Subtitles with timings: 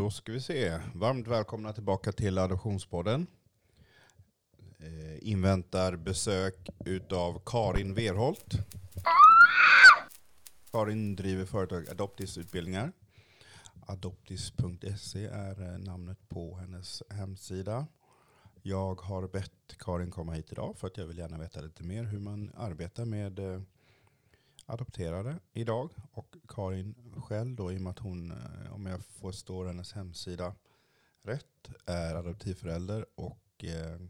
[0.00, 0.80] Då ska vi se.
[0.94, 3.26] Varmt välkomna tillbaka till Adoptionspodden.
[4.78, 8.54] Eh, inväntar besök utav Karin Verholt.
[10.72, 12.92] Karin driver företag Adoptis utbildningar.
[13.86, 17.86] Adoptis.se är eh, namnet på hennes hemsida.
[18.62, 22.04] Jag har bett Karin komma hit idag för att jag vill gärna veta lite mer
[22.04, 23.60] hur man arbetar med eh,
[24.70, 25.90] adopterade idag.
[26.12, 30.54] Och Karin själv då, i och med att hon, eh, om jag förstår hennes hemsida
[31.22, 34.00] rätt, är adoptivförälder och eh,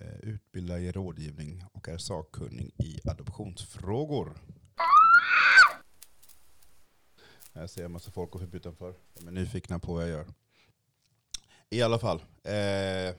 [0.00, 4.34] eh, utbildar i rådgivning och är sakkunnig i adoptionsfrågor.
[7.52, 8.94] Jag ser en massa folk och utanför.
[9.14, 10.26] De är nyfikna på vad jag gör.
[11.70, 12.22] I alla fall.
[12.42, 13.14] Eh,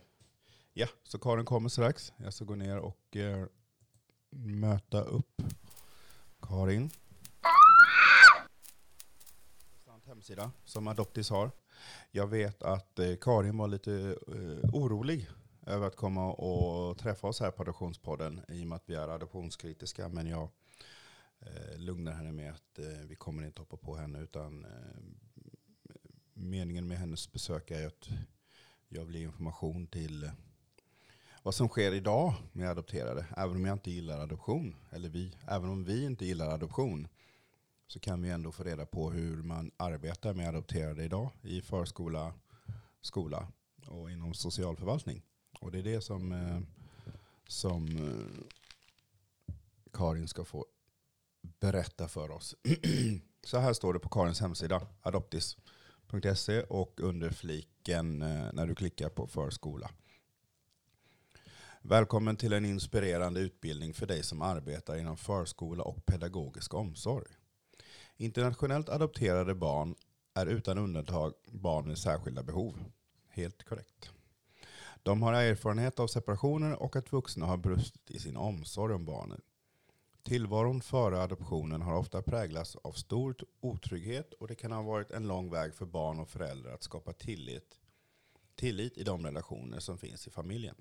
[0.74, 2.14] ja, så Karin kommer strax.
[2.18, 3.46] Jag ska gå ner och eh,
[4.30, 5.42] möta upp
[6.48, 6.90] Karin.
[10.06, 11.52] hemsida som Adoptis har.
[12.12, 15.30] Jag vet att eh, Karin var lite eh, orolig
[15.66, 19.08] över att komma och träffa oss här på Adoptionspodden i och med att vi är
[19.08, 20.10] adoptionskritiska.
[20.10, 20.50] Men jag
[21.40, 24.72] eh, lugnar henne med att eh, vi kommer inte hoppa på henne utan eh,
[26.34, 28.10] meningen med hennes besök är att
[28.88, 30.32] jag vill ge information till
[31.48, 33.26] vad som sker idag med adopterade.
[33.38, 37.08] Även om jag inte gillar adoption, eller vi, även om vi inte gillar adoption,
[37.88, 42.34] så kan vi ändå få reda på hur man arbetar med adopterade idag i förskola,
[43.02, 43.48] skola
[43.88, 45.24] och inom socialförvaltning.
[45.60, 46.60] Och det är det som, eh,
[47.48, 49.54] som eh,
[49.94, 50.66] Karin ska få
[51.60, 52.56] berätta för oss.
[53.44, 59.10] Så här står det på Karins hemsida, adoptis.se och under fliken eh, när du klickar
[59.10, 59.90] på förskola.
[61.82, 67.28] Välkommen till en inspirerande utbildning för dig som arbetar inom förskola och pedagogisk omsorg.
[68.18, 69.96] Internationellt adopterade barn
[70.34, 72.84] är utan undantag barn med särskilda behov.
[73.30, 74.12] Helt korrekt.
[75.04, 79.42] De har erfarenhet av separationer och att vuxna har brustit i sin omsorg om barnen.
[80.24, 85.28] Tillvaron före adoptionen har ofta präglats av stor otrygghet och det kan ha varit en
[85.28, 87.80] lång väg för barn och föräldrar att skapa tillit,
[88.56, 90.76] tillit i de relationer som finns i familjen.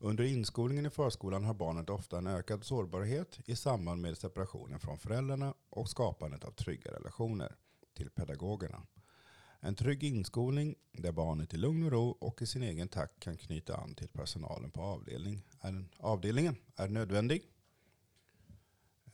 [0.00, 4.98] Under inskolningen i förskolan har barnet ofta en ökad sårbarhet i samband med separationen från
[4.98, 7.56] föräldrarna och skapandet av trygga relationer
[7.94, 8.86] till pedagogerna.
[9.60, 13.36] En trygg inskolning där barnet i lugn och ro och i sin egen takt kan
[13.36, 17.42] knyta an till personalen på avdelning, är, avdelningen är nödvändig.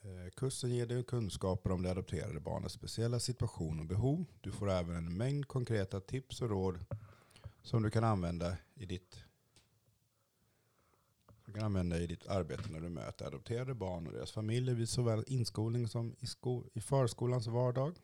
[0.01, 4.25] Eh, kursen ger dig kunskaper om det adopterade barnets speciella situation och behov.
[4.41, 6.85] Du får även en mängd konkreta tips och råd
[7.63, 9.25] som du kan använda i ditt
[11.53, 14.89] du kan använda i ditt arbete när du möter adopterade barn och deras familjer vid
[14.89, 17.95] såväl inskolning som i, sko i förskolans vardag.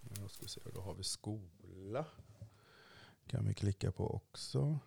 [0.00, 2.04] Då ska se, då har vi skola.
[3.26, 4.78] kan vi klicka på också.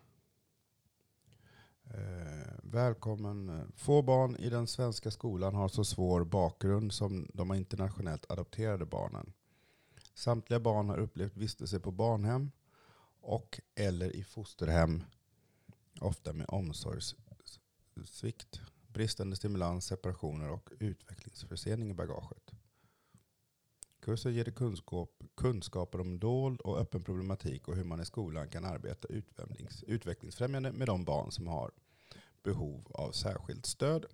[1.84, 3.72] Eh, välkommen.
[3.76, 9.32] Få barn i den svenska skolan har så svår bakgrund som de internationellt adopterade barnen.
[10.14, 12.50] Samtliga barn har upplevt vistelse på barnhem
[13.20, 15.02] och eller i fosterhem
[16.00, 22.50] ofta med omsorgssvikt, bristande stimulans, separationer och utvecklingsförsening i bagaget.
[24.00, 28.48] Kursen ger dig kunskap, kunskaper om dold och öppen problematik och hur man i skolan
[28.48, 31.70] kan arbeta utvecklings, utvecklingsfrämjande med de barn som har
[32.42, 34.06] behov av särskilt stöd.